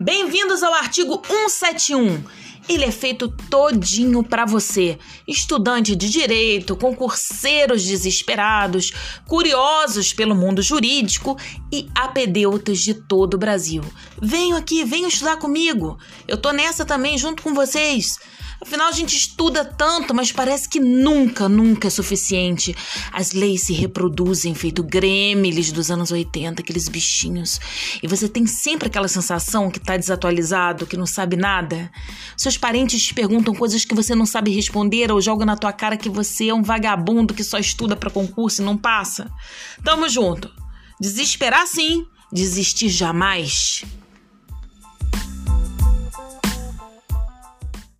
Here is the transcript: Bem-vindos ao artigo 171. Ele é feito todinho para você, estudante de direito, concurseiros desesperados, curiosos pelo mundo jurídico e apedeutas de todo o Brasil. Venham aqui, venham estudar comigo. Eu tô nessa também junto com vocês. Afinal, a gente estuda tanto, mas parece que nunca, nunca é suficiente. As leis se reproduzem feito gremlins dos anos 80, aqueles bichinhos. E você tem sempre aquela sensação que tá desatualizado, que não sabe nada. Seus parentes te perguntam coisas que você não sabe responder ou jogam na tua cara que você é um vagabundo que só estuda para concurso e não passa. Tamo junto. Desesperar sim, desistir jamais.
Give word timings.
Bem-vindos 0.00 0.62
ao 0.62 0.74
artigo 0.74 1.22
171. 1.26 2.24
Ele 2.68 2.84
é 2.84 2.90
feito 2.92 3.28
todinho 3.50 4.22
para 4.22 4.44
você, 4.44 4.98
estudante 5.26 5.96
de 5.96 6.08
direito, 6.08 6.76
concurseiros 6.76 7.84
desesperados, 7.84 8.92
curiosos 9.26 10.12
pelo 10.12 10.34
mundo 10.34 10.62
jurídico 10.62 11.36
e 11.72 11.88
apedeutas 11.94 12.78
de 12.78 12.94
todo 12.94 13.34
o 13.34 13.38
Brasil. 13.38 13.82
Venham 14.20 14.56
aqui, 14.56 14.84
venham 14.84 15.08
estudar 15.08 15.38
comigo. 15.38 15.98
Eu 16.28 16.36
tô 16.36 16.52
nessa 16.52 16.84
também 16.84 17.18
junto 17.18 17.42
com 17.42 17.52
vocês. 17.52 18.18
Afinal, 18.62 18.86
a 18.86 18.92
gente 18.92 19.16
estuda 19.16 19.64
tanto, 19.64 20.14
mas 20.14 20.30
parece 20.30 20.68
que 20.68 20.78
nunca, 20.78 21.48
nunca 21.48 21.88
é 21.88 21.90
suficiente. 21.90 22.72
As 23.12 23.32
leis 23.32 23.62
se 23.62 23.72
reproduzem 23.72 24.54
feito 24.54 24.84
gremlins 24.84 25.72
dos 25.72 25.90
anos 25.90 26.12
80, 26.12 26.62
aqueles 26.62 26.88
bichinhos. 26.88 27.60
E 28.00 28.06
você 28.06 28.28
tem 28.28 28.46
sempre 28.46 28.86
aquela 28.86 29.08
sensação 29.08 29.68
que 29.68 29.80
tá 29.80 29.96
desatualizado, 29.96 30.86
que 30.86 30.96
não 30.96 31.06
sabe 31.06 31.34
nada. 31.36 31.90
Seus 32.36 32.56
parentes 32.56 33.02
te 33.02 33.12
perguntam 33.12 33.52
coisas 33.52 33.84
que 33.84 33.96
você 33.96 34.14
não 34.14 34.24
sabe 34.24 34.52
responder 34.52 35.10
ou 35.10 35.20
jogam 35.20 35.44
na 35.44 35.56
tua 35.56 35.72
cara 35.72 35.96
que 35.96 36.08
você 36.08 36.50
é 36.50 36.54
um 36.54 36.62
vagabundo 36.62 37.34
que 37.34 37.42
só 37.42 37.58
estuda 37.58 37.96
para 37.96 38.10
concurso 38.10 38.62
e 38.62 38.64
não 38.64 38.78
passa. 38.78 39.28
Tamo 39.82 40.08
junto. 40.08 40.48
Desesperar 41.00 41.66
sim, 41.66 42.06
desistir 42.32 42.90
jamais. 42.90 43.84